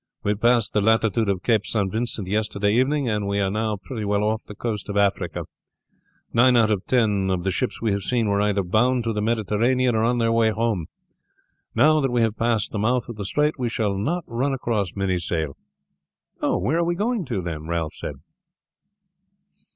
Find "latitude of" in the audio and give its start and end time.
0.81-1.43